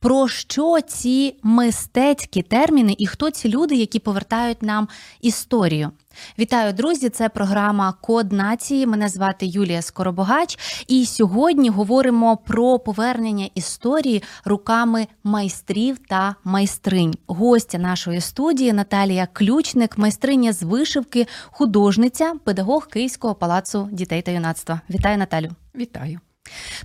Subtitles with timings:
[0.00, 4.88] Про що ці мистецькі терміни і хто ці люди, які повертають нам
[5.20, 5.90] історію?
[6.38, 7.08] Вітаю, друзі!
[7.08, 8.86] Це програма Код нації.
[8.86, 10.58] Мене звати Юлія Скоробогач,
[10.88, 17.14] і сьогодні говоримо про повернення історії руками майстрів та майстринь.
[17.26, 24.80] Гостя нашої студії Наталія Ключник, майстриня з вишивки, художниця, педагог Київського палацу дітей та юнацтва.
[24.90, 25.48] Вітаю, Наталю!
[25.74, 26.20] Вітаю!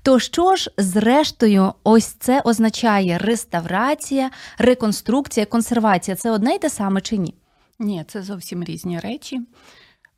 [0.02, 7.02] То що ж, зрештою, ось це означає реставрація, реконструкція, консервація це одне й те саме
[7.02, 7.34] чи ні?
[7.80, 9.41] Ні, це зовсім різні речі.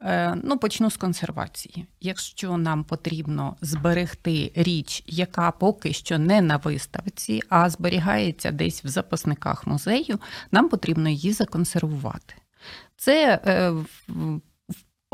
[0.01, 1.85] Е, ну, почну з консервації.
[2.01, 8.87] Якщо нам потрібно зберегти річ, яка поки що не на виставці, а зберігається десь в
[8.87, 10.19] запасниках музею,
[10.51, 12.35] нам потрібно її законсервувати.
[12.97, 13.73] Це е,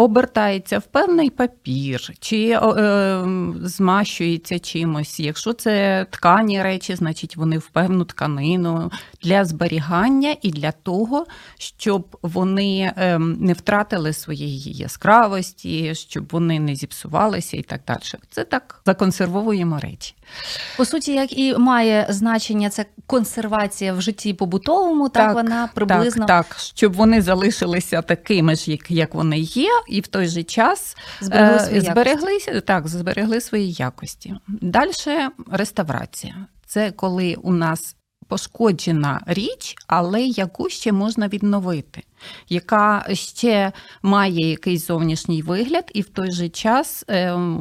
[0.04, 3.24] обертається в певний папір, чи е,
[3.64, 5.20] змащується чимось.
[5.20, 8.92] Якщо це ткані речі, значить вони в певну тканину
[9.24, 11.26] для зберігання і для того,
[11.58, 18.00] щоб вони е, не втратили своєї яскравості, щоб вони не зіпсувалися і так далі.
[18.30, 20.16] Це так законсервовуємо речі.
[20.78, 26.26] По суті, як і має значення це консервація в житті побутовому, так, так вона приблизно
[26.26, 30.44] так, так, щоб вони залишилися такими ж, як як вони є, і в той же
[30.44, 34.36] час зберегли свої е, збереглися так, зберегли свої якості.
[34.48, 34.92] Далі
[35.52, 36.36] реставрація.
[36.66, 37.96] Це коли у нас
[38.28, 42.04] пошкоджена річ, але яку ще можна відновити
[42.50, 47.06] яка ще має якийсь зовнішній вигляд, і в той же час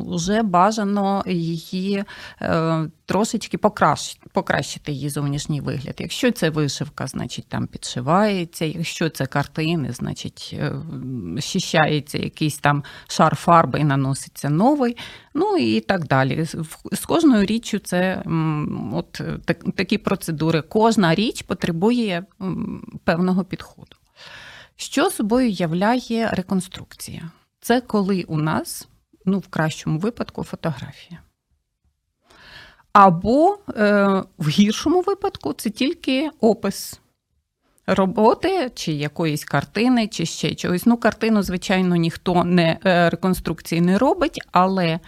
[0.07, 2.05] вже ем, бажано її
[2.43, 5.95] е, трошечки покращити, покращити її зовнішній вигляд.
[5.99, 10.73] Якщо це вишивка, значить там підшивається, якщо це картини, значить е,
[11.39, 14.97] щищається якийсь там шар фарби і наноситься новий.
[15.35, 16.47] Ну і так далі.
[16.93, 18.23] З кожною річчю це
[18.93, 19.21] от
[19.75, 20.63] такі процедури.
[20.63, 22.25] Кожна річ потребує
[23.05, 24.00] певного підходу.
[24.81, 27.31] Що собою являє реконструкція?
[27.61, 28.89] Це коли у нас,
[29.25, 31.21] ну, в кращому випадку, фотографія.
[32.93, 37.01] Або е, в гіршому випадку це тільки опис
[37.87, 40.87] роботи, чи якоїсь картини, чи ще чогось.
[40.87, 45.01] Ну, картину, звичайно, ніхто не е, реконструкції не робить, але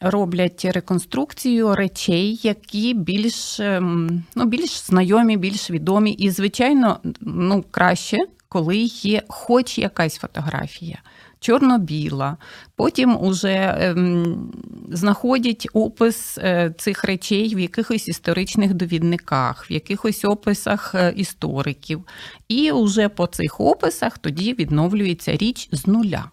[0.00, 6.12] роблять реконструкцію речей, які більш ем, ну, більш знайомі, більш відомі.
[6.12, 8.18] І, звичайно, ну, краще
[8.52, 10.98] коли є хоч якась фотографія,
[11.40, 12.36] чорно-біла,
[12.76, 14.52] потім уже ем,
[14.88, 22.04] знаходять опис е, цих речей в якихось історичних довідниках, в якихось описах е, істориків.
[22.48, 26.30] І вже по цих описах тоді відновлюється річ з нуля.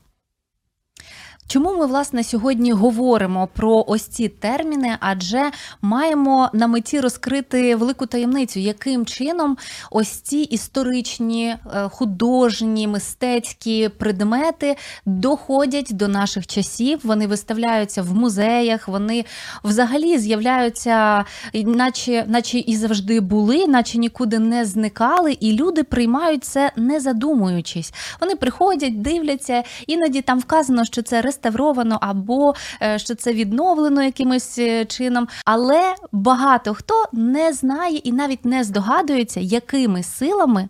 [1.47, 4.97] Чому ми власне сьогодні говоримо про ось ці терміни?
[4.99, 9.57] Адже маємо на меті розкрити велику таємницю, яким чином
[9.91, 14.75] ось ці історичні, е, художні, мистецькі предмети
[15.05, 16.99] доходять до наших часів.
[17.03, 19.25] Вони виставляються в музеях, вони
[19.63, 26.71] взагалі з'являються, наче, наче і завжди були, наче нікуди не зникали, і люди приймають це
[26.75, 27.93] не задумуючись.
[28.21, 34.59] Вони приходять, дивляться, іноді там вказано, що це реставровано або е, що це відновлено якимось
[34.59, 35.27] е, чином.
[35.45, 40.69] Але багато хто не знає і навіть не здогадується, якими силами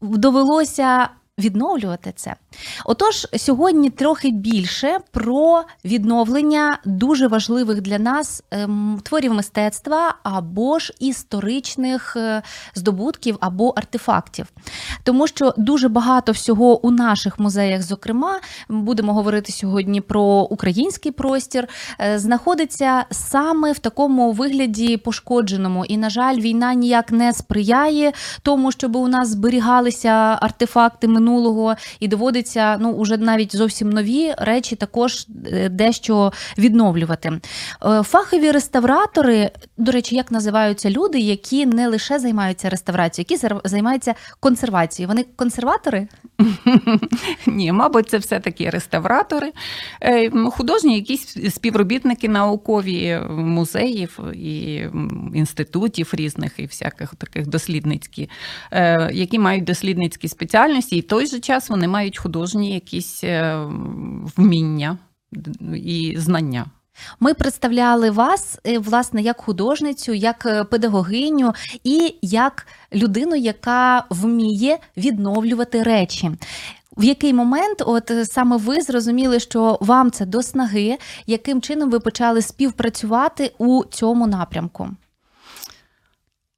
[0.00, 2.34] довелося відновлювати це.
[2.84, 10.94] Отож, сьогодні трохи більше про відновлення дуже важливих для нас ем, творів мистецтва або ж
[11.00, 12.42] історичних е,
[12.74, 14.46] здобутків або артефактів.
[15.02, 21.68] Тому що дуже багато всього у наших музеях, зокрема, будемо говорити сьогодні про український простір,
[22.00, 25.84] е, знаходиться саме в такому вигляді пошкодженому.
[25.84, 28.12] І, на жаль, війна ніяк не сприяє
[28.42, 34.34] тому, щоб у нас зберігалися артефакти минулого минулого, і доводиться ну уже навіть зовсім нові
[34.38, 37.40] речі також е, дещо відновлювати.
[37.86, 44.14] Е, фахові реставратори, до речі, як називаються люди, які не лише займаються реставрацією, які займаються
[44.40, 45.08] консервацією.
[45.08, 46.08] Вони консерватори?
[47.46, 49.52] Ні, мабуть, це все-таки реставратори,
[50.02, 54.84] е, художні, якісь співробітники наукові музеїв і
[55.34, 58.30] інститутів різних і всяких таких дослідницькі,
[59.12, 63.64] які мають дослідницькі спеціальності, і той же час вони мають художні якісь е,
[64.36, 64.98] вміння.
[65.74, 66.66] і знання.
[67.20, 71.52] Ми представляли вас е, власне як художницю, як е, педагогиню
[71.84, 76.30] і як людину, яка вміє відновлювати речі.
[76.96, 82.00] В який момент, от саме ви зрозуміли, що вам це до снаги, яким чином ви
[82.00, 84.88] почали співпрацювати у цьому напрямку?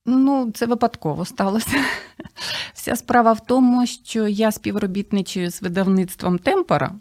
[0.06, 1.84] Ну, це випадково сталося.
[2.74, 6.92] Вся справа в тому, що я співробітничаю з видавництвом Темпора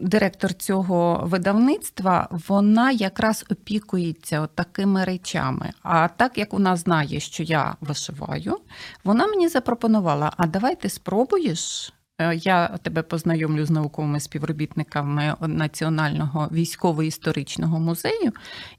[0.00, 5.72] директор цього видавництва, вона якраз опікується такими речами.
[5.82, 8.58] А так як вона знає, що я вишиваю,
[9.04, 11.92] вона мені запропонувала: а давай ти спробуєш.
[12.20, 18.32] Е, я тебе познайомлю з науковими співробітниками Національного військово-історичного музею,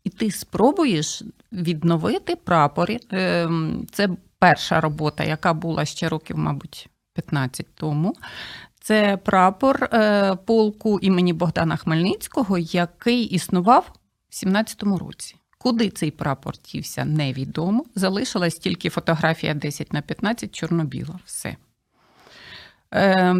[0.04, 3.00] і ти спробуєш відновити прапори.
[3.10, 4.10] Ем, це
[4.40, 8.16] перша робота, яка була ще років, мабуть, 15 тому.
[8.82, 13.92] Це прапор е, полку імені Богдана Хмельницького, який існував
[14.30, 15.36] в 17-му році.
[15.58, 17.86] Куди цей прапор тівся, невідомо.
[17.96, 21.20] Залишилась тільки фотографія 10 на 15 чорно-біла.
[21.26, 21.56] Все.
[22.92, 23.34] Е,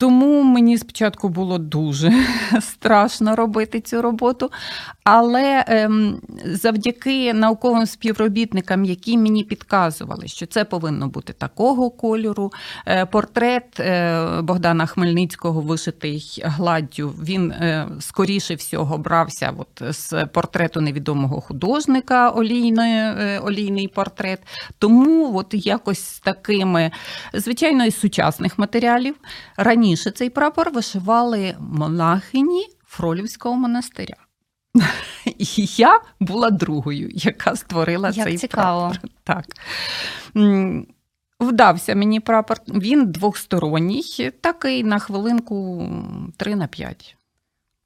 [0.00, 2.12] тому мені спочатку було дуже
[2.60, 4.50] страшно робити цю роботу.
[5.04, 12.52] Але ем, завдяки науковим співробітникам, які мені підказували, що це повинно бути такого кольору.
[12.86, 20.80] Е, портрет е, Богдана Хмельницького, вишитий гладдю, він е, скоріше всього брався от з портрету
[20.80, 24.40] невідомого художника, олійний, олійний портрет.
[24.78, 26.90] Тому от якось з такими,
[27.34, 29.14] звичайно, із сучасних матеріалів.
[29.56, 34.16] Раніше цей прапор вишивали монахині Фролівського монастиря.
[35.38, 38.90] І я була другою, яка створила Як цей цікаво.
[38.90, 39.10] прапор.
[39.24, 39.44] Так.
[41.40, 42.60] Вдався мені прапор.
[42.68, 45.88] Він двохсторонній, такий на хвилинку
[46.36, 47.16] 3 на 5.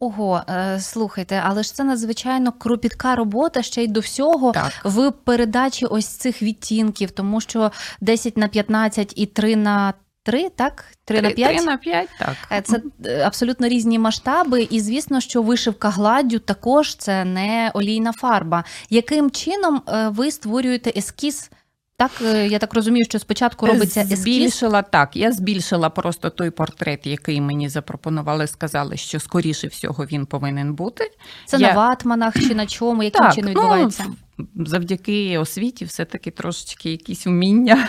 [0.01, 4.73] Ого, е, слухайте, але ж це надзвичайно кропітка робота ще й до всього так.
[4.85, 10.85] в передачі ось цих відтінків, тому що 10 на 15 і 3 на 3, так?
[11.05, 11.57] 3 на 5?
[11.57, 12.37] 3 на 5, так.
[12.53, 18.13] Е, це е, абсолютно різні масштаби, і звісно, що вишивка гладдю також це не олійна
[18.13, 18.65] фарба.
[18.91, 21.51] Яким чином е, ви створюєте ескіз?
[21.97, 22.11] Так,
[22.49, 24.19] я так розумію, що спочатку робиться ескіз?
[24.19, 25.17] Збільшила так.
[25.17, 31.11] Я збільшила просто той портрет, який мені запропонували, сказали, що скоріше всього він повинен бути.
[31.47, 31.69] Це я...
[31.69, 33.03] на ватманах чи на чому?
[33.03, 34.05] Яким так, чином відбувається?
[34.09, 34.15] Ну,
[34.57, 37.89] завдяки освіті, все-таки трошечки якісь вміння.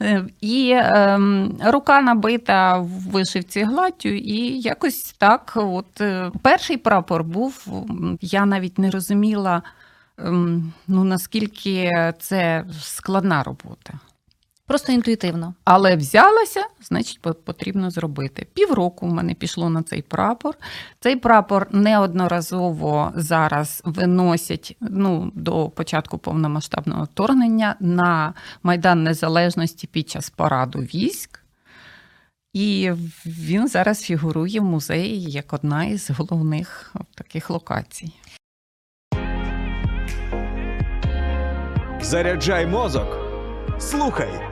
[0.40, 1.20] І е,
[1.64, 5.52] рука набита в вишивці гладдю, і якось так.
[5.56, 7.66] От е, перший прапор був,
[8.20, 9.62] я навіть не розуміла,
[10.18, 10.30] е,
[10.88, 13.92] ну наскільки це складна робота.
[14.66, 15.54] Просто інтуїтивно.
[15.64, 18.46] Але взялася, значить, потрібно зробити.
[18.54, 20.56] Півроку в мене пішло на цей прапор.
[21.00, 30.30] Цей прапор неодноразово зараз виносять ну, до початку повномасштабного вторгнення на Майдан Незалежності під час
[30.30, 31.38] параду військ.
[32.52, 32.90] І
[33.26, 38.12] він зараз фігурує в музеї як одна із головних таких локацій.
[42.00, 43.18] Заряджай мозок.
[43.78, 44.51] Слухай.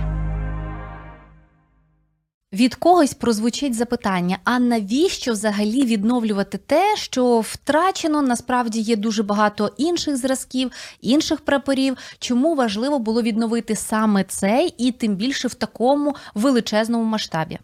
[2.53, 8.21] Від когось прозвучить запитання: а навіщо взагалі відновлювати те, що втрачено?
[8.21, 11.97] Насправді є дуже багато інших зразків, інших прапорів.
[12.19, 17.59] Чому важливо було відновити саме цей і тим більше в такому величезному масштабі?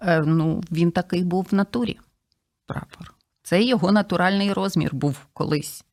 [0.00, 1.98] Е, ну, він такий був в натурі.
[2.66, 3.14] Прапор.
[3.42, 5.84] Це його натуральний розмір був колись.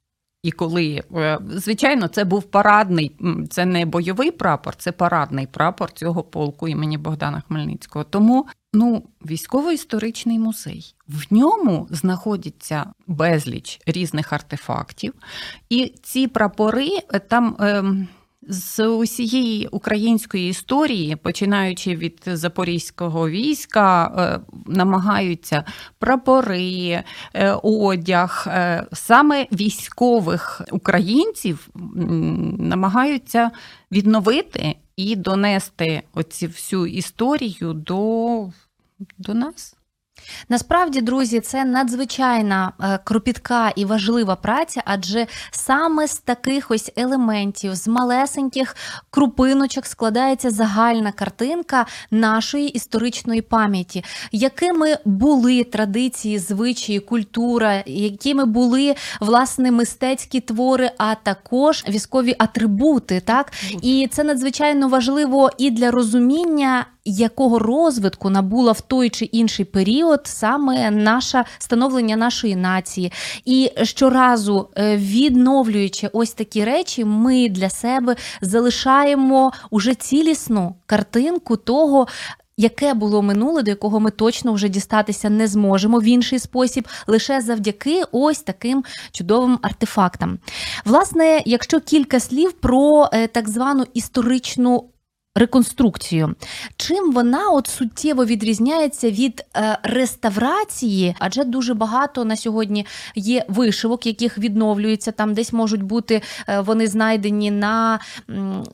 [0.43, 3.15] І коли, е, звичайно, це був парадний,
[3.50, 8.05] це не бойовий прапор, це парадний прапор цього полку імені Богдана Хмельницького.
[8.05, 10.95] Тому ну, військово-історичний музей.
[11.07, 15.13] В ньому знаходиться безліч різних артефактів,
[15.69, 17.55] і ці прапори е, там.
[17.59, 18.07] Е,
[18.47, 25.63] з усієї української історії, починаючи від запорізького війська, е, намагаються
[26.00, 31.69] прапори, е, одяг, е, саме військових українців
[32.59, 33.51] намагаються
[33.91, 38.50] відновити і донести оці всю історію до,
[39.17, 39.75] до нас.
[40.50, 47.75] Насправді, друзі, це надзвичайна е, кропітка і важлива праця, адже саме з таких ось елементів,
[47.75, 48.75] з малесеньких
[49.10, 59.72] крупиночок складається загальна картинка нашої історичної пам'яті, якими були традиції, звичаї, культура, якими були власне
[59.72, 63.20] мистецькі твори, а також військові атрибути.
[63.20, 63.51] Так
[63.82, 70.22] і це надзвичайно важливо і для розуміння якого розвитку набула в той чи інший період
[70.24, 73.12] саме наше становлення нашої нації.
[73.45, 82.07] І щоразу е, відновлюючи ось такі речі, ми для себе залишаємо уже цілісну картинку того.
[82.57, 87.41] Яке було минуле, до якого ми точно вже дістатися не зможемо в інший спосіб, лише
[87.41, 90.39] завдяки ось таким чудовим артефактам.
[90.86, 94.83] Власне, якщо кілька слів про е, так звану історичну
[95.35, 96.35] реконструкцію.
[96.77, 101.15] Чим вона от суттєво відрізняється від е, реставрації?
[101.19, 102.85] Адже дуже багато на сьогодні
[103.15, 107.99] є вишивок, яких відновлюються там, десь можуть бути е, вони знайдені на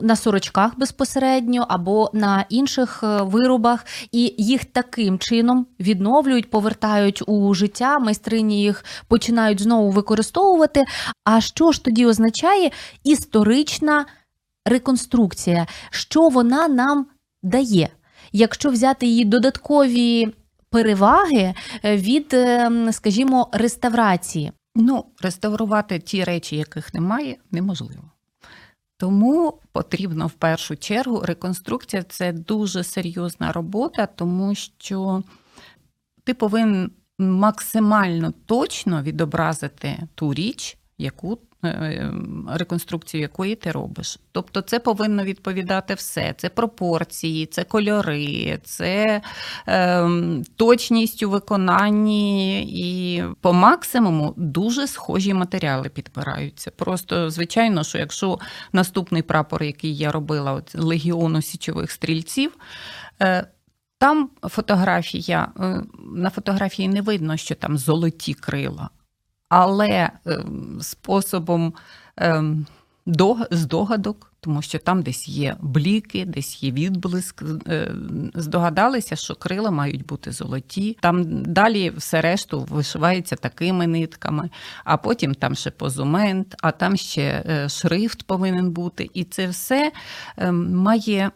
[0.01, 7.53] на сорочках безпосередньо або на інших е, виробах, і їх таким чином відновлюють, повертають у
[7.53, 7.99] життя.
[7.99, 10.85] Майстрині їх починають знову використовувати.
[11.23, 12.71] А що ж тоді означає
[13.03, 14.05] історична?
[14.65, 17.07] Реконструкція, що вона нам
[17.43, 17.89] дає,
[18.31, 20.33] якщо взяти її додаткові
[20.69, 24.51] переваги е, від, е, скажімо, реставрації.
[24.75, 28.11] Ну, реставрувати ті речі, яких немає, неможливо.
[28.97, 35.23] Тому потрібно в першу чергу реконструкція це дуже серйозна робота, тому що
[36.23, 41.39] ти повинен максимально точно відобразити ту річ, яку
[42.47, 44.19] реконструкцію якої ти робиш.
[44.31, 46.33] Тобто це повинно відповідати все.
[46.37, 49.21] Це пропорції, це кольори, це
[49.67, 50.09] е,
[50.55, 56.71] точність у виконанні і по максимуму дуже схожі матеріали підбираються.
[56.71, 58.39] Просто, звичайно, що якщо
[58.73, 62.51] наступний прапор, який я робила, от легіону січових стрільців.
[63.21, 63.47] Е,
[63.97, 65.83] там фотографія, е,
[66.15, 68.89] на фотографії не видно, що там золоті крила
[69.49, 71.75] але ем, способом
[72.17, 72.67] ем,
[73.51, 77.43] здогадок, тому що там десь є бліки, десь є відблиск.
[77.67, 77.91] Е,
[78.33, 80.97] здогадалися, що крила мають бути золоті.
[81.01, 84.49] Там далі все решту вишивається такими нитками,
[84.83, 89.09] а потім там ще позумент, а там ще е, шрифт повинен бути.
[89.13, 89.91] І це все
[90.37, 91.31] ем, має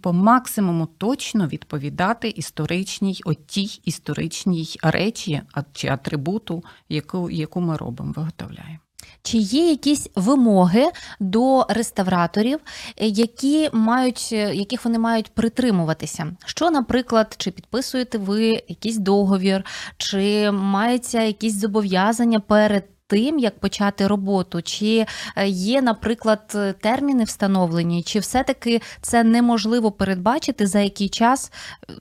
[0.00, 5.42] по максимуму точно відповідати історичній, отій історичній речі
[5.72, 8.83] чи атрибуту, яку, яку ми робимо, виготовляємо.
[9.22, 10.84] Чи є якісь вимоги
[11.20, 12.58] до реставраторів,
[12.96, 16.26] е, які мають, е, яких вони мають притримуватися?
[16.44, 19.64] Що, наприклад, чи підписуєте ви якийсь договір,
[19.96, 24.62] чи мається якісь зобов'язання перед тим, як почати роботу?
[24.62, 25.06] Чи
[25.36, 31.52] е, є, наприклад, терміни встановлені, чи все-таки це неможливо передбачити, за який час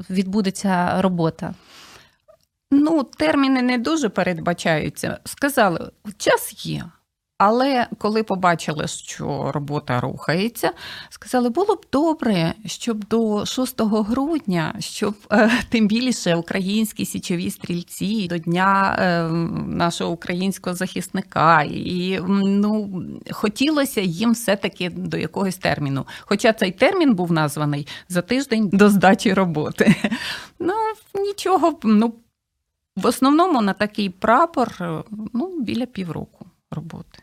[0.10, 1.54] відбудеться робота?
[2.74, 5.20] Ну, терміни не дуже передбачаються.
[5.26, 6.84] Сказали, час є.
[7.38, 10.72] Але коли побачили, що робота рухається,
[11.10, 18.28] сказали, було б добре, щоб до 6 грудня, щоб е, тим більше українські січові стрільці
[18.28, 19.24] до дня е,
[19.68, 26.06] нашого українського захисника, і ну хотілося їм все-таки до якогось терміну.
[26.22, 29.96] Хоча цей термін був названий за тиждень до здачі роботи.
[30.60, 30.74] Ну
[31.16, 32.14] нічого, ну
[32.96, 37.23] в основному на такий прапор е, ну біля півроку роботи.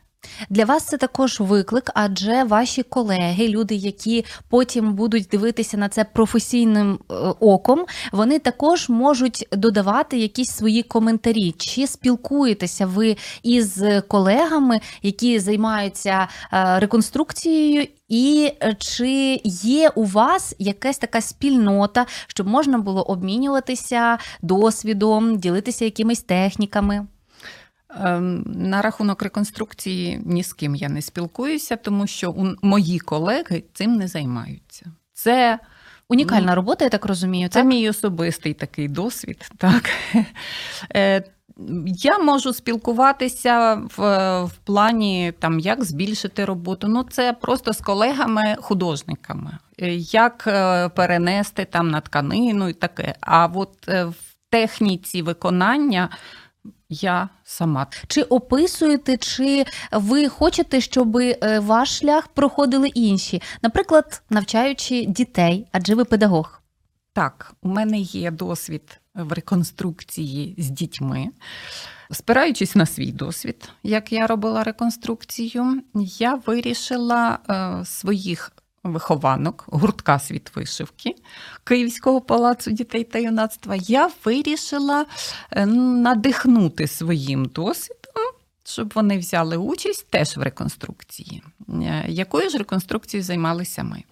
[0.50, 6.05] Для вас це також виклик, адже ваші колеги, люди, які потім будуть дивитися на це
[6.05, 11.55] професійним е, оком, вони також можуть додавати якісь свої коментарі.
[11.59, 20.55] Чи спілкуєтеся ви із колегами, які займаються е, реконструкцією, і е, чи є у вас
[20.59, 27.07] якась така спільнота, щоб можна було обмінюватися досвідом, ділитися якимись техніками?
[27.95, 33.93] Ем, на рахунок реконструкції ні з ким я не спілкуюся, тому що мої колеги цим
[33.93, 34.93] не займаються.
[35.13, 35.59] Це
[36.09, 37.49] унікальна робота, я так розумію.
[37.49, 37.67] Це так?
[37.67, 39.51] мій особистий такий досвід.
[39.57, 39.91] Так.
[40.97, 41.25] Е,
[41.87, 44.01] я можу спілкуватися в
[44.45, 46.89] в плані, там, як збільшити роботу.
[46.89, 53.15] Ну, це просто з колегами-художниками, е, як е, перенести там на тканину і таке.
[53.21, 54.15] А от в
[54.51, 56.09] техніці виконання
[56.88, 57.87] я сама.
[58.07, 65.95] Чи описуєте, чи ви хочете, щоб е, ваш шлях проходили інші, наприклад, навчаючи дітей, адже
[65.95, 66.62] ви педагог?
[67.12, 71.29] Так, у мене є досвід в реконструкції з дітьми.
[72.12, 75.83] Спираючись на свій досвід, як я робила реконструкцію,
[76.19, 78.52] я вирішила е, своїх
[78.85, 81.15] вихованок, гуртка світ вишивки
[81.65, 85.07] Київського палацу дітей та юнацтва, я вирішила
[85.51, 88.01] е, надихнути своїм досвідом.
[88.65, 91.43] Щоб вони взяли участь теж в реконструкції.
[91.69, 94.03] Е, якою ж реконструкцією займалися ми?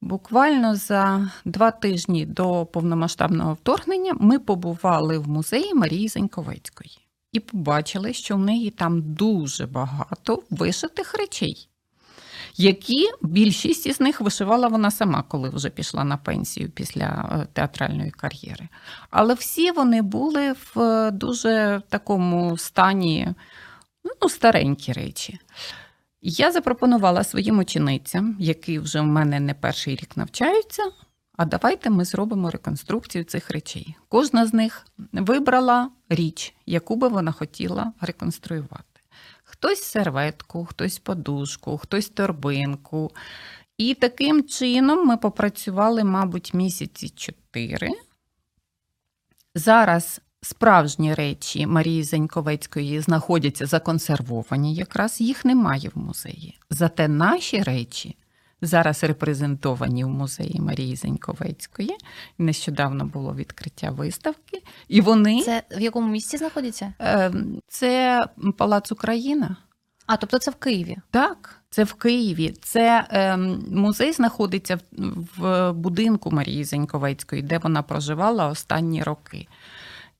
[0.00, 6.98] Буквально за два тижні до повномасштабного вторгнення ми побували в музеї Марії Заньковецької
[7.32, 11.68] і побачили, що в неї там дуже багато вишитих речей,
[12.56, 18.10] які більшість із них вишивала вона сама, коли вже пішла на пенсію після е, театральної
[18.10, 18.68] кар'єри.
[19.10, 23.28] Але всі вони були в дуже такому стані
[24.22, 25.38] ну, старенькі речі.
[26.22, 30.82] Я запропонувала своїм ученицям, які вже в мене не перший рік навчаються.
[31.36, 33.96] А давайте ми зробимо реконструкцію цих речей.
[34.08, 38.91] Кожна з них вибрала річ, яку би вона хотіла реконструювати.
[39.62, 43.10] Хтось серветку, хтось подушку, хтось торбинку.
[43.78, 47.90] І таким чином ми попрацювали, мабуть, місяці чотири.
[49.54, 56.58] Зараз справжні речі Марії Заньковецької знаходяться законсервовані, якраз їх немає в музеї.
[56.70, 58.16] Зате наші речі
[58.62, 61.96] зараз репрезентовані в музеї Марії Заньковецької.
[62.38, 64.62] Нещодавно було відкриття виставки.
[64.88, 66.94] І вони це в якому місці знаходяться?
[66.98, 68.24] Ем, це
[68.58, 69.56] Палац Україна.
[70.06, 70.96] А, тобто це в Києві?
[71.10, 72.54] Так, це в Києві.
[72.62, 73.36] Це е,
[73.70, 74.80] музей знаходиться в,
[75.38, 79.46] в будинку Марії Заньковецької, де вона проживала останні роки.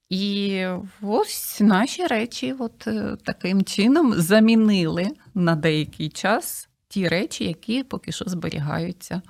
[0.08, 0.66] І
[1.02, 8.12] ось наші речі, от е, таким чином замінили на деякий час ті речі, які поки
[8.12, 9.22] що зберігаються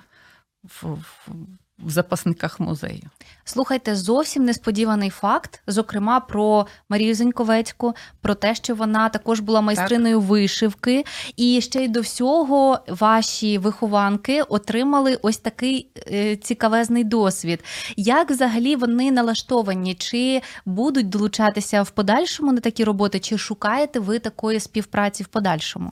[0.63, 1.31] в, в,
[1.79, 3.01] в запасниках музею.
[3.43, 10.19] Слухайте, зовсім несподіваний факт, зокрема про Марію Зеньковецьку, про те, що вона також була майстриною
[10.19, 10.29] так.
[10.29, 11.05] вишивки,
[11.35, 17.63] і ще й до всього ваші вихованки отримали ось такий е, цікавезний досвід.
[17.97, 19.95] Як взагалі вони налаштовані?
[19.95, 25.91] Чи будуть долучатися в подальшому на такі роботи, чи шукаєте ви такої співпраці в подальшому?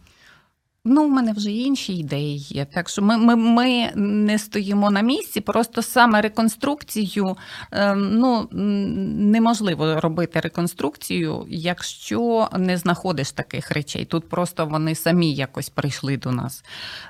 [0.86, 2.66] Ну, у мене вже інші ідеї є.
[2.66, 7.38] Так що ми ми, ми не стоїмо на місці, просто саме реконструкцію
[7.72, 14.06] ем, ну, неможливо робити реконструкцію, якщо не знаходиш таких речей.
[14.06, 16.64] Тут просто вони самі якось прийшли до нас.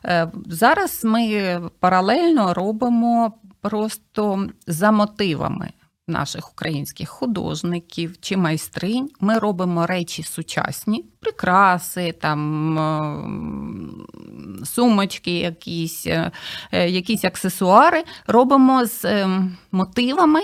[0.06, 5.70] Е, зараз ми паралельно робимо просто за мотивами
[6.08, 9.10] наших українських художників чи майстринь.
[9.20, 16.32] Ми робимо речі сучасні, прикраси, там е, сумочки, якісь, е,
[16.72, 18.04] е, якісь аксесуари.
[18.28, 19.28] Робимо з
[19.72, 20.42] мотивами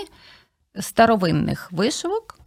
[0.80, 2.38] старовинних вишивок,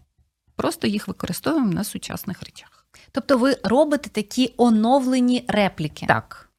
[0.56, 2.86] просто їх використовуємо на сучасних речах.
[3.12, 6.06] Тобто ви робите такі оновлені репліки?
[6.06, 6.51] Так.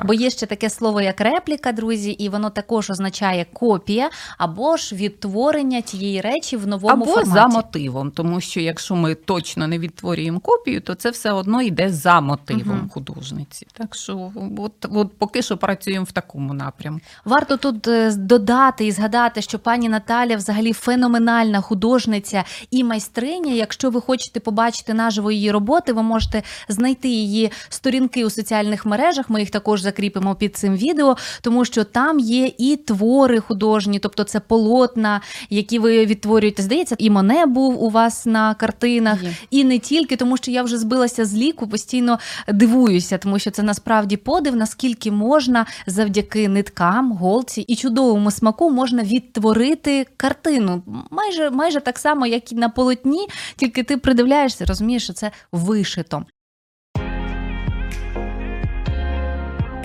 [0.00, 0.06] Так.
[0.06, 4.94] Бо є ще таке слово, як репліка, друзі, і воно також означає копія або ж
[4.94, 7.30] відтворення тієї речі в новому або форматі.
[7.30, 11.90] за мотивом, тому що якщо ми точно не відтворюємо копію, то це все одно йде
[11.90, 12.88] за мотивом угу.
[12.90, 13.66] художниці.
[13.72, 17.00] Так що, от, от поки що працюємо в такому напрямку.
[17.24, 23.52] Варто тут е, додати і згадати, що пані Наталя взагалі феноменальна художниця і майстриня.
[23.52, 29.30] Якщо ви хочете побачити наживо її роботи, ви можете знайти її сторінки у соціальних мережах.
[29.30, 34.24] Ми їх також закріпимо під цим відео, тому що там є і твори художні, тобто
[34.24, 36.62] це полотна, які ви відтворюєте.
[36.62, 39.34] Здається, і Моне був у вас на картинах, є.
[39.50, 43.62] і не тільки, тому що я вже збилася з ліку, постійно дивуюся, тому що це
[43.62, 50.82] насправді подив, наскільки можна завдяки ниткам, голці і чудовому смаку можна відтворити картину.
[51.10, 56.24] Майже майже так само, як і на полотні, тільки ти придивляєшся, розумієш, що це вишито.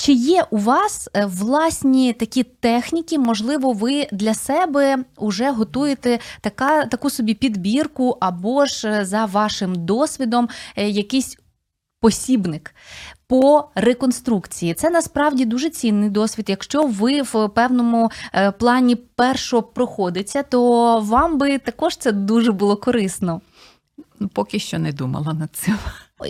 [0.00, 3.18] Чи є у вас е, власні такі техніки?
[3.18, 9.84] Можливо, ви для себе вже готуєте така, таку собі підбірку, або ж е, за вашим
[9.84, 11.38] досвідом е, якісь
[12.00, 12.74] посібник
[13.26, 14.74] по реконструкції.
[14.74, 16.46] Це насправді дуже цінний досвід.
[16.48, 18.10] Якщо ви в певному
[18.58, 23.40] плані першо проходиться, то вам би також це дуже було корисно.
[24.20, 25.78] Ну, Поки що не думала над цим.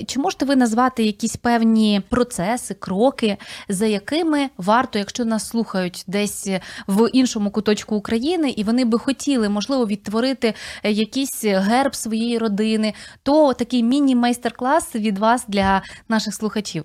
[0.07, 3.37] Чи можете ви назвати якісь певні процеси, кроки,
[3.69, 6.49] за якими варто, якщо нас слухають десь
[6.87, 13.55] в іншому куточку України, і вони би хотіли, можливо, відтворити якийсь герб своєї родини, то
[13.55, 16.85] такий міні-майстер-клас від вас для наших слухачів?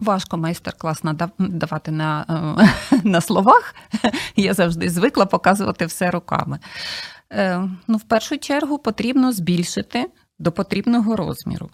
[0.00, 1.02] Важко майстер-клас
[1.38, 2.24] давати на,
[2.92, 3.74] е, на словах.
[4.36, 6.58] Я завжди звикла показувати все руками.
[7.32, 11.70] Е, ну, В першу чергу потрібно збільшити до потрібного розміру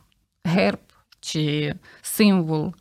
[0.49, 0.81] герб
[1.21, 2.75] чи символ.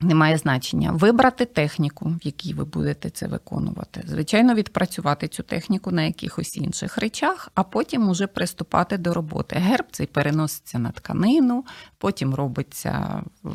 [0.00, 0.92] Немає значення.
[0.92, 4.04] Вибрати техніку, в якій ви будете це виконувати.
[4.06, 9.56] Звичайно, відпрацювати цю техніку на якихось інших речах, а потім уже приступати до роботи.
[9.56, 11.64] Герб цей переноситься на тканину,
[11.98, 13.48] потім робиться е,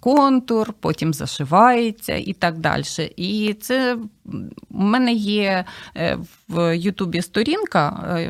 [0.00, 2.84] контур, потім зашивається і так далі.
[3.16, 3.98] І це
[4.70, 5.64] у мене є
[5.96, 8.28] е, в Ютубі сторінка е,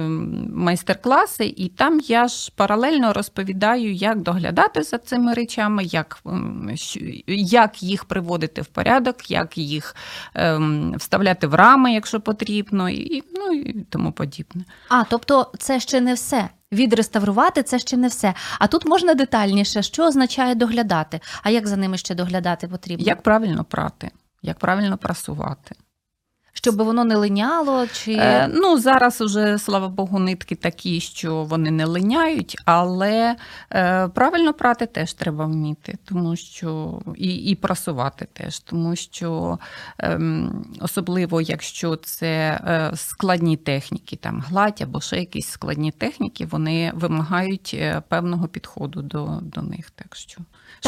[0.53, 6.21] майстер-класи, і там я ж паралельно розповідаю, як доглядати за цими речами, як
[7.27, 9.97] як їх приводити в порядок, як їх
[10.35, 14.65] ем, вставляти в рами, якщо потрібно, і ну, і тому подібне.
[14.89, 16.49] А, тобто це ще не все.
[16.73, 18.35] Відреставрувати це ще не все.
[18.59, 21.21] А тут можна детальніше, що означає доглядати.
[21.43, 23.07] А як за ними ще доглядати потрібно?
[23.07, 24.11] Як правильно прати,
[24.43, 25.75] як правильно прасувати
[26.65, 27.87] щоб воно не линяло?
[27.87, 33.37] Чи е, ну зараз уже слава Богу, нитки такі, що вони не линяють, але
[33.73, 39.59] е, правильно прати теж треба вміти, тому що і і прасувати теж, тому що
[40.01, 40.21] е,
[40.81, 47.71] особливо якщо це е, складні техніки, там гладь або ще якісь складні техніки, вони вимагають
[47.75, 49.91] е, певного підходу до, до них.
[49.91, 50.41] Так що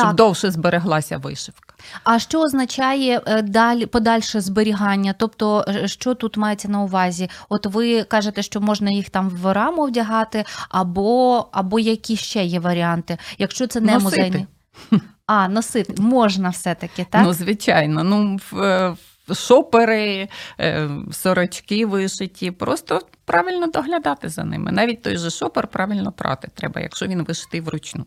[0.02, 1.74] щоб довше збереглася вишивка.
[2.04, 5.14] А що означає е, далі подальше зберігання?
[5.18, 7.30] Тобто, е, що тут мається на увазі?
[7.48, 12.60] От ви кажете, що можна їх там в раму вдягати, або або які ще є
[12.60, 14.22] варіанти, якщо це не носити.
[14.22, 14.46] музейний.
[15.26, 17.22] А, носити можна все-таки, так?
[17.24, 18.04] Ну, звичайно.
[18.04, 18.96] Ну, в
[19.34, 20.28] Шопери,
[20.60, 24.72] е, сорочки вишиті, просто правильно доглядати за ними.
[24.72, 28.04] Навіть той же шопер правильно прати треба, якщо він вишитий вручну.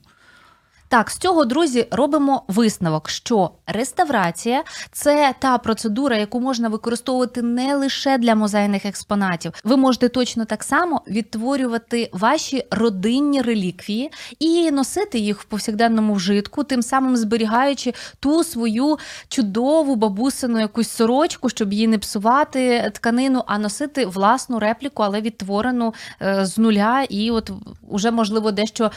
[0.89, 7.75] Так, з цього, друзі, робимо висновок, що реставрація це та процедура, яку можна використовувати не
[7.75, 9.53] лише для музейних експонатів.
[9.63, 16.63] Ви можете точно так само відтворювати ваші родинні реліквії і носити їх в повсякденному вжитку,
[16.63, 18.97] тим самим зберігаючи ту свою
[19.27, 25.93] чудову бабусину якусь сорочку, щоб її не псувати тканину, а носити власну репліку, але відтворену
[26.21, 27.51] е, з нуля, і от
[27.89, 28.91] уже можливо дещо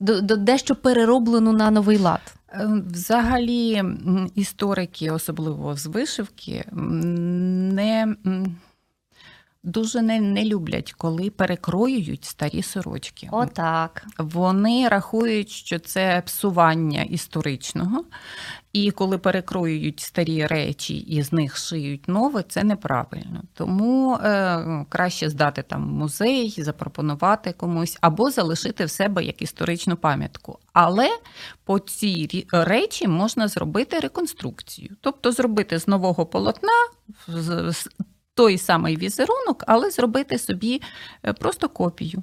[0.00, 2.34] дещо перероблену на новий лад.
[2.52, 3.82] Е, взагалі,
[4.34, 8.16] історики, особливо з вишивки, не
[9.68, 13.28] дуже не, не люблять, коли перекроюють старі сорочки.
[13.32, 14.06] Отак.
[14.18, 18.04] Вони рахують, що це псування історичного,
[18.72, 23.42] і коли перекроюють старі речі і з них шиють нове, це неправильно.
[23.54, 30.58] Тому е, краще здати там музей, запропонувати комусь або залишити в себе як історичну пам'ятку.
[30.72, 31.08] Але
[31.64, 36.72] по цій речі можна зробити реконструкцію, тобто зробити з нового полотна.
[38.38, 40.82] Той самий візерунок, але зробити собі
[41.24, 42.22] е, просто копію.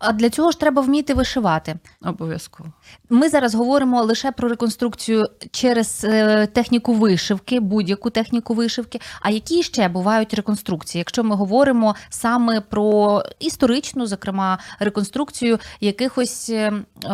[0.00, 1.76] А для цього ж треба вміти вишивати.
[2.02, 2.70] Обов'язково.
[3.10, 9.00] Ми зараз говоримо лише про реконструкцію через е, техніку вишивки, будь-яку техніку вишивки.
[9.20, 10.98] А які ще бувають реконструкції?
[11.00, 16.72] Якщо ми говоримо саме про історичну, зокрема, реконструкцію якихось е,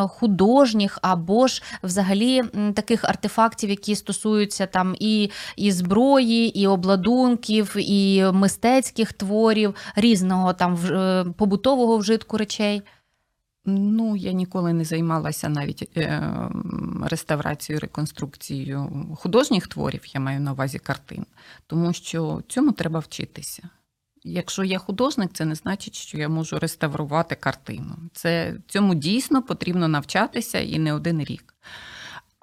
[0.09, 2.43] художніх або ж взагалі
[2.75, 10.79] таких артефактів, які стосуються там і, і зброї, і обладунків, і мистецьких творів, різного там
[10.91, 12.74] е, побутового вжитку речей.
[13.67, 16.33] Ну, я ніколи не займалася навіть е,
[17.03, 21.27] реставрацією, реконструкцією художніх творів, я маю на увазі картин,
[21.67, 23.69] тому що цьому треба вчитися.
[24.25, 27.97] Якщо я художник, це не значить, що я можу реставрувати картину.
[28.13, 31.54] Це Цьому дійсно потрібно навчатися і не один рік.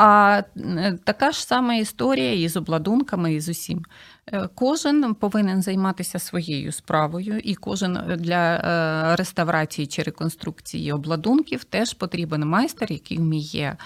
[0.04, 3.86] А е, така ж сама історія і з обладунками, і з усім.
[4.28, 11.94] Е, кожен повинен займатися своєю справою, і кожен для е, реставрації чи реконструкції обладунків теж
[11.94, 13.78] потрібен майстер, який вміє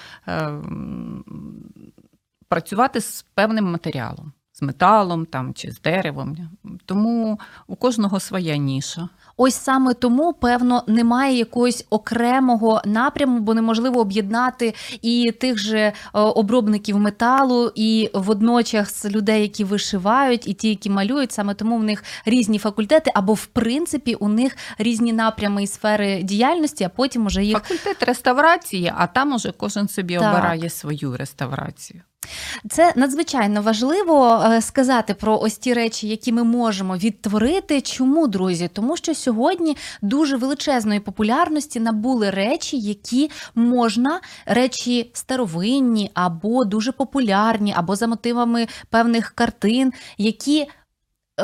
[2.49, 4.33] працювати з певним матеріалом.
[4.53, 6.37] З металом там чи з деревом,
[6.85, 9.09] тому у кожного своя ніша.
[9.37, 15.93] Ось саме тому, певно, немає якогось окремого напряму, бо неможливо об'єднати і тих же е,
[16.13, 21.31] обробників металу, і водночас людей, які вишивають, і ті, які малюють.
[21.31, 26.23] Саме тому в них різні факультети, або в принципі у них різні напрями і сфери
[26.23, 30.33] діяльності, а потім уже їх факультет реставрації, а там уже кожен собі так.
[30.33, 32.01] обирає свою реставрацію.
[32.69, 37.81] Це надзвичайно важливо е, сказати про ось ті речі, які ми можемо відтворити.
[37.81, 38.69] Чому, друзі?
[38.73, 47.73] Тому що сьогодні дуже величезної популярності набули речі, які можна, речі старовинні або дуже популярні,
[47.77, 50.67] або за мотивами певних картин, які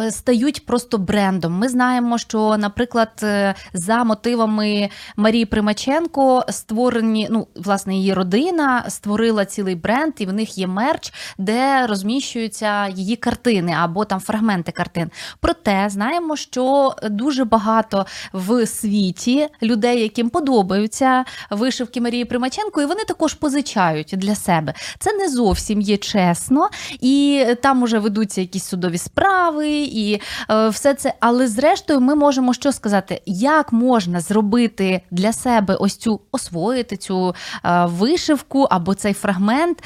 [0.10, 1.54] стають просто брендом.
[1.54, 9.45] Ми знаємо, що, наприклад, е, за мотивами Марії Примаченко створені, ну, власне, її родина створила
[9.45, 15.12] цілий бренд, і в них є мерч, де розміщуються її картини або там фрагменти картин.
[15.39, 23.04] Проте знаємо, що дуже багато в світі людей, яким подобаються вишивки Марії Примаченко, і вони
[23.06, 24.73] також позичають для себе.
[24.99, 26.69] Це не зовсім є чесно,
[27.01, 31.13] і там уже ведуться якісь судові справи і е, все це.
[31.19, 37.35] Але зрештою, ми можемо що сказати, як можна зробити для себе ось цю освоїти цю
[37.65, 39.83] е, вишивку або цей фрагмент,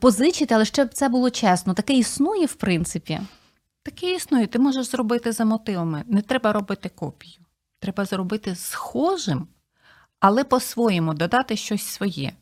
[0.00, 1.74] позичити, але щоб це було чесно.
[1.74, 3.20] Таке існує, в принципі.
[3.82, 4.46] Таке існує.
[4.46, 6.04] Ти можеш зробити за мотивами.
[6.06, 7.38] Не треба робити копію.
[7.80, 9.46] Треба зробити схожим,
[10.20, 12.32] але по-своєму додати щось своє.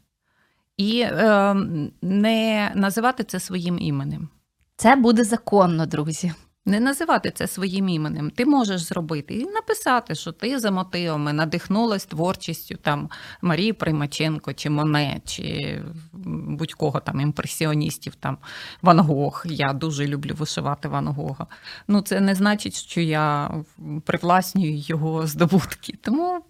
[0.77, 1.55] І е,
[2.03, 4.29] не називати це своїм іменем.
[4.77, 6.33] Це буде законно, друзі.
[6.67, 8.31] Не називати це своїм іменем.
[8.31, 13.11] Ти можеш зробити і написати, що ти за мотивами надихнулась творчістю там
[13.43, 15.79] Марії Примаченко, чи Моне, чи
[16.13, 18.39] будь-кого там імпресіоністів, там
[18.83, 19.43] Ван Гог.
[19.47, 21.47] Я дуже люблю вишивати Ван Гога.
[21.89, 23.51] Ну, це не значить, що я
[24.05, 25.99] привласнюю його здобутки.
[26.03, 26.45] Тому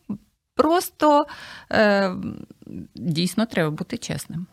[0.54, 1.26] просто
[1.72, 2.14] е,
[2.94, 4.46] дійсно треба бути чесним.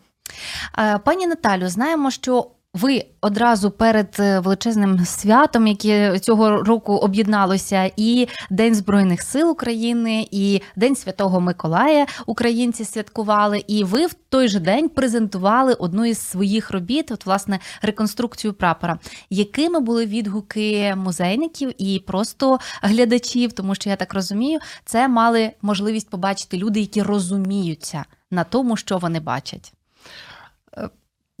[0.78, 7.90] Е, пані Наталю, знаємо, що ви одразу перед е, величезним святом, яке цього року об'єдналося,
[7.96, 13.64] і День Збройних сил України, і День Святого Миколая українці святкували.
[13.66, 18.98] І ви в той же день презентували одну із своїх робіт, от власне реконструкцію прапора.
[19.30, 23.52] Якими були відгуки музейників і просто глядачів?
[23.52, 28.98] Тому що я так розумію, це мали можливість побачити люди, які розуміються на тому, що
[28.98, 29.72] вони бачать.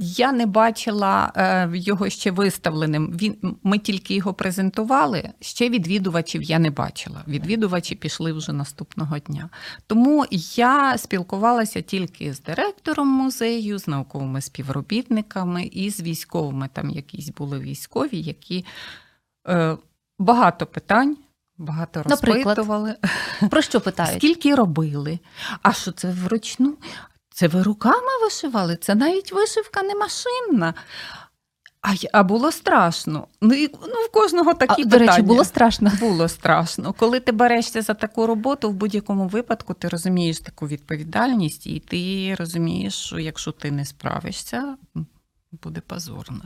[0.00, 3.16] Я не бачила е, його ще виставленим.
[3.20, 5.30] Він ми тільки його презентували.
[5.40, 7.24] Ще відвідувачів я не бачила.
[7.28, 9.48] Відвідувачі пішли вже наступного дня.
[9.86, 16.68] Тому я спілкувалася тільки з директором музею, з науковими співробітниками і з військовими.
[16.72, 18.64] Там якісь були військові, які
[19.48, 19.76] е,
[20.18, 21.16] багато питань.
[21.58, 22.88] Багато розпитували.
[22.88, 24.18] Наприклад, Про що питають?
[24.18, 25.18] Скільки робили?
[25.62, 26.76] А що це вручну?
[27.38, 28.76] Це ви руками вишивали?
[28.76, 30.74] Це навіть вишивка не машинна.
[31.82, 33.26] А а було страшно.
[33.40, 35.06] Ну і ну, в кожного такі а, питання.
[35.06, 35.92] До речі, було страшно.
[36.00, 36.92] Було страшно.
[36.92, 42.34] Коли ти берешся за таку роботу, в будь-якому випадку ти розумієш таку відповідальність, і ти
[42.34, 44.76] розумієш, що якщо ти не справишся,
[45.62, 46.42] буде позорно.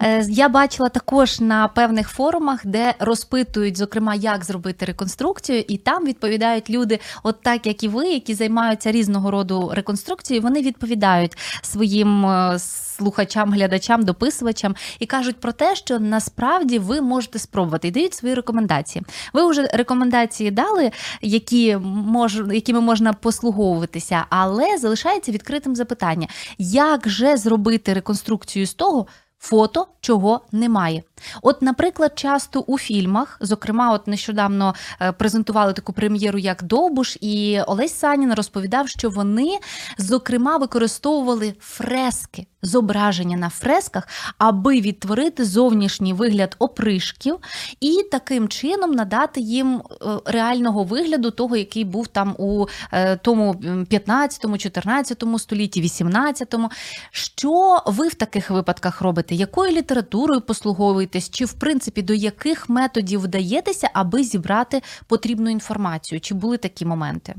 [0.00, 6.04] Е, я бачила також на певних форумах, де розпитують, зокрема, як зробити реконструкцію, і там
[6.04, 12.26] відповідають люди, от так як і ви, які займаються різного роду реконструкцією, вони відповідають своїм
[12.26, 18.14] е, слухачам, глядачам, дописувачам і кажуть про те, що насправді ви можете спробувати і дають
[18.14, 19.04] свої рекомендації.
[19.32, 20.90] Ви вже рекомендації дали,
[21.22, 26.28] які мож, якими можна послуговуватися, але залишається відкритим запитання,
[26.58, 29.06] як же зробити реконструкцію з того
[29.40, 31.02] фото, чого немає.
[31.42, 37.60] От, наприклад, часто у фільмах, зокрема, от нещодавно е, презентували таку прем'єру, як Довбуш, і
[37.66, 39.58] Олесь Санін розповідав, що вони
[39.98, 47.36] зокрема використовували фрески, зображення на фресках, аби відтворити зовнішній вигляд опришків
[47.80, 53.52] і таким чином надати їм е, реального вигляду, того, який був там у е, тому
[53.52, 56.70] 15-14 столітті, 18-му.
[57.10, 59.34] Що ви в таких випадках робите?
[59.34, 61.30] Якою літературою послуговуєтесь?
[61.30, 66.20] Чи в принципі до яких методів вдаєтеся, аби зібрати потрібну інформацію?
[66.20, 67.34] Чи були такі моменти?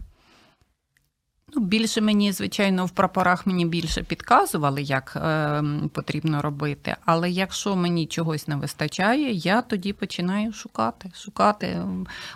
[1.56, 6.96] Ну, Більше мені, звичайно, в прапорах мені більше підказували, як е, потрібно робити.
[7.06, 11.82] Але якщо мені чогось не вистачає, я тоді починаю шукати, шукати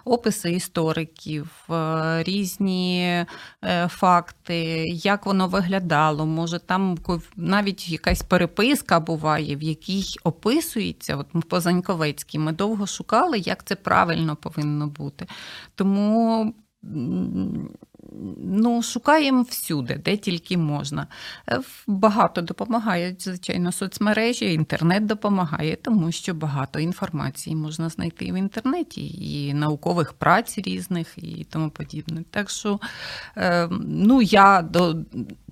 [0.05, 3.01] описи істориків, е, різні
[3.63, 6.25] е, факти, як воно виглядало.
[6.25, 6.97] Може, там
[7.35, 11.15] навіть якась переписка буває, в якій описується.
[11.15, 15.27] От по Заньковецькій ми довго шукали, як це правильно повинно бути.
[15.75, 16.53] Тому
[18.43, 21.07] ну, шукаємо всюди, де тільки можна.
[21.49, 29.07] Е, багато допомагають, звичайно, соцмережі, інтернет допомагає, тому що багато інформації можна знайти в інтернеті,
[29.07, 32.23] і наукових праць різних і тому подібне.
[32.29, 32.79] Так що
[33.37, 34.95] е, ну, я до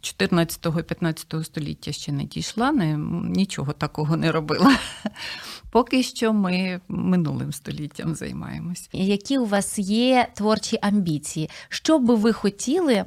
[0.01, 2.97] 14-15 століття ще не дійшла, не,
[3.29, 4.77] нічого такого не робила.
[5.71, 8.89] Поки що ми минулим століттям займаємось.
[8.93, 11.49] Які у вас є творчі амбіції?
[11.69, 13.05] Що би ви хотіли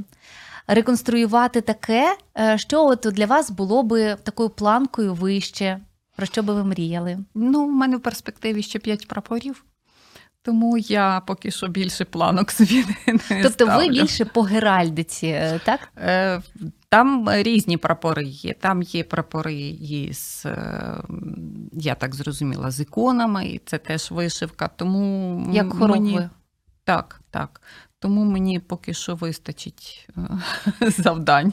[0.67, 5.81] реконструювати таке, е, що от для вас було би такою планкою вище?
[6.17, 7.19] Про що би ви мріяли?
[7.35, 9.65] Ну, в мене в перспективі ще п'ять прапорів.
[10.43, 13.77] Тому я поки що більше планок собі не Тобто ставлю.
[13.77, 15.81] ви більше по геральдиці, е, так?
[15.99, 16.43] Е,
[16.89, 18.55] там різні прапори є.
[18.55, 20.47] Там є прапори із,
[21.73, 24.69] я так зрозуміла, з іконами, і це теж вишивка.
[24.77, 26.31] Тому Як хоругви.
[26.85, 27.61] Так, так.
[28.07, 30.09] Тому мені поки що вистачить
[30.81, 31.53] завдань.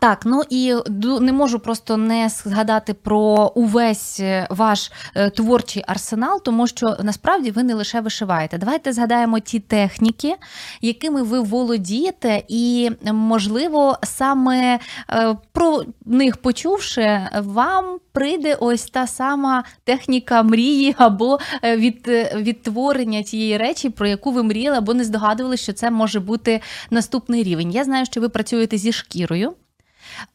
[0.00, 0.74] Так, ну і
[1.20, 7.50] не можу просто не згадати про увесь е, ваш е, творчий арсенал, тому що насправді
[7.50, 8.58] ви не лише вишиваєте.
[8.58, 10.36] Давайте згадаємо ті техніки,
[10.80, 14.78] якими ви володієте, і можливо саме
[15.10, 23.56] е, про них почувши, вам прийде ось та сама техніка мрії або від, відтворення тієї
[23.56, 26.60] речі, про яку ви мріяли, або не здогадували, що це може бути
[26.90, 27.70] наступний рівень.
[27.70, 29.54] Я знаю, що ви працюєте зі шкірою.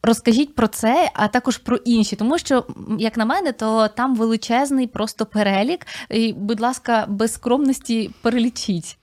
[0.02, 2.66] Розкажіть про це, а також про інші, тому що,
[2.98, 5.86] як на мене, то там величезний просто перелік.
[6.10, 8.98] І, Будь ласка, без скромності перелічіть.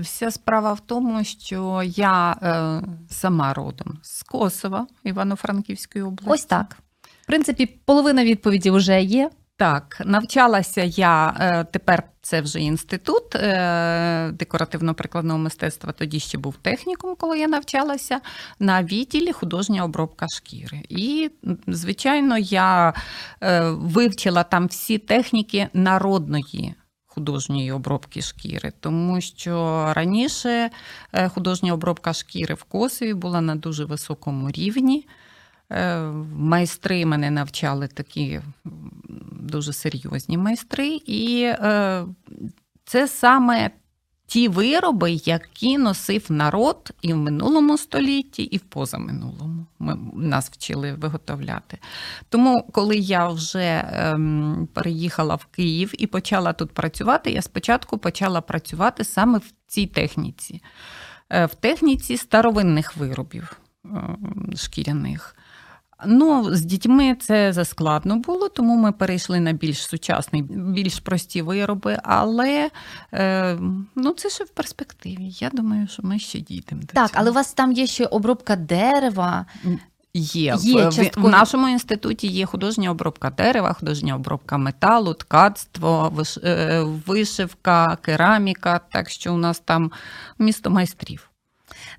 [0.00, 6.30] Вся справа в тому, що я е, сама родом з Косова, Івано-Франківської області.
[6.32, 6.76] Ось так.
[7.22, 9.30] В принципі, половина відповіді вже є.
[9.60, 15.92] Так, навчалася я е, тепер це вже інститут е, декоративно-прикладного мистецтва.
[15.92, 18.20] Тоді ще був технікум, коли я навчалася
[18.58, 20.82] на відділі художня обробка шкіри.
[20.88, 21.30] І,
[21.66, 22.94] звичайно, я
[23.42, 26.74] е, вивчила там всі техніки народної.
[27.06, 30.70] Художньої обробки шкіри, тому що раніше
[31.34, 35.06] художня обробка шкіри в Косові була на дуже високому рівні.
[35.72, 36.00] Е,
[36.36, 38.40] майстри мене навчали такі
[39.40, 42.04] дуже серйозні майстри, і е,
[42.84, 43.70] це саме
[44.26, 49.66] ті вироби, які носив народ і в минулому столітті, і в позаминулому.
[49.78, 51.78] Ми нас вчили виготовляти.
[52.28, 58.40] Тому, коли я вже ем, переїхала в Київ і почала тут працювати, я спочатку почала
[58.40, 60.62] працювати саме в цій техніці,
[61.30, 65.36] е, в техніці старовинних виробів ем, шкіряних.
[66.06, 71.98] Ну, з дітьми це заскладно було, тому ми перейшли на більш сучасні, більш прості вироби,
[72.02, 72.70] але
[73.12, 73.58] е,
[73.94, 75.30] ну, це ще в перспективі.
[75.30, 76.82] Я думаю, що ми ще дійдемо.
[76.86, 77.20] Так, цього.
[77.20, 79.46] але у вас там є ще обробка дерева.
[80.14, 86.12] Є, є в, в нашому інституті є художня обробка дерева, художня обробка металу, ткацтво,
[86.44, 88.80] е, вишивка, кераміка.
[88.92, 89.92] Так що у нас там
[90.38, 91.29] місто майстрів.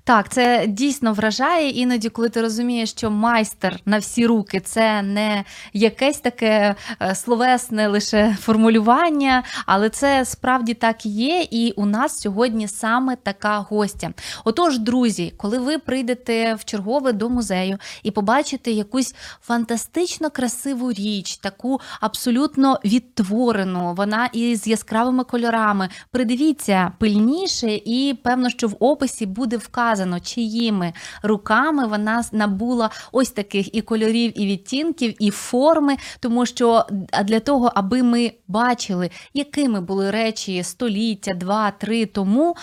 [0.04, 1.70] Так, це дійсно вражає.
[1.70, 7.88] Іноді, коли ти розумієш, що майстер на всі руки це не якесь таке е, словесне
[7.88, 11.46] лише формулювання, але це справді так і є.
[11.50, 14.10] І у нас сьогодні саме така гостя.
[14.44, 21.36] Отож, друзі, коли ви прийдете в чергове до музею і побачите якусь фантастично красиву річ,
[21.36, 29.56] таку абсолютно відтворену, вона із яскравими кольорами, придивіться пильніше, і певно, що в описі буде
[29.56, 36.46] вказано, вказано, чиїми руками вона набула ось таких і кольорів, і відтінків, і форми, тому
[36.46, 36.86] що
[37.24, 42.56] для того, аби ми бачили, якими були речі століття, два-три тому,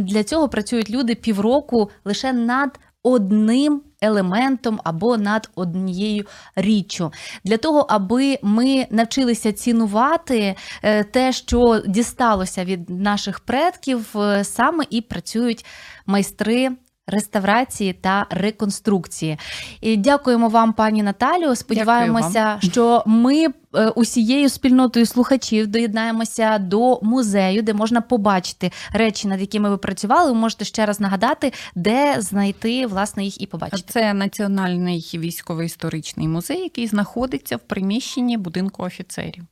[0.00, 3.82] для цього працюють люди півроку лише над одним.
[4.04, 6.24] Елементом або над однією
[6.56, 7.12] річчю.
[7.44, 14.84] Для того, аби ми навчилися цінувати е, те, що дісталося від наших предків, е, саме
[14.90, 15.64] і працюють
[16.06, 16.68] майстри
[17.06, 19.38] реставрації та реконструкції.
[19.80, 21.56] І Дякуємо вам, пані Наталію.
[21.56, 29.40] Сподіваємося, що ми е, усією спільнотою слухачів доєднаємося до музею, де можна побачити речі, над
[29.40, 30.32] якими ви працювали.
[30.32, 33.92] Ви можете ще раз нагадати, де знайти власне їх і побачити.
[33.92, 39.44] Це національний військово-історичний музей, який знаходиться в приміщенні будинку офіцерів.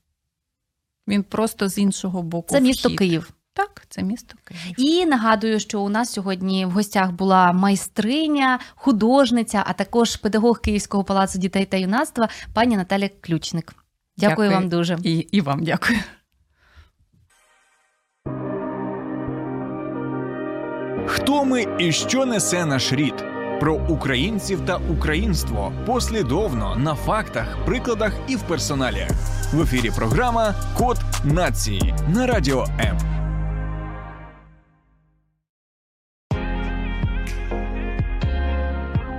[1.08, 2.48] Він просто з іншого боку.
[2.50, 2.98] Це місто вхід.
[2.98, 3.32] Київ.
[3.54, 4.74] Так, це місто Київ.
[4.76, 11.04] І нагадую, що у нас сьогодні в гостях була майстриня, художниця, а також педагог Київського
[11.04, 13.74] палацу дітей та юнацтва, пані Наталя Ключник.
[14.16, 14.50] Дякую, Дякую.
[14.50, 14.98] вам дуже.
[15.04, 15.98] І, і вам дякую.
[21.06, 23.14] Хто ми і що несе наш рід?
[23.60, 29.06] Про українців та українство послідовно на фактах, прикладах і в персоналі.
[29.52, 33.21] В ефірі програма Код нації на радіо М.